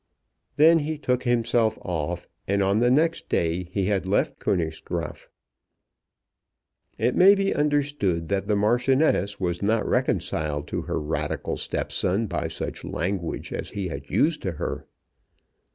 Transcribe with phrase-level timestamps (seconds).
[0.55, 5.27] Then he took himself off, and on the next day he had left Königsgraaf.
[6.97, 12.47] It may be understood that the Marchioness was not reconciled to her radical stepson by
[12.47, 14.87] such language as he had used to her.